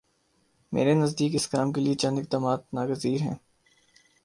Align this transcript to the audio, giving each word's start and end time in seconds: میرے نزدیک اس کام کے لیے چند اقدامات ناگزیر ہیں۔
میرے 0.71 0.93
نزدیک 0.93 1.35
اس 1.35 1.47
کام 1.47 1.71
کے 1.73 1.81
لیے 1.81 1.93
چند 1.93 2.19
اقدامات 2.19 2.73
ناگزیر 2.73 3.21
ہیں۔ 3.21 3.35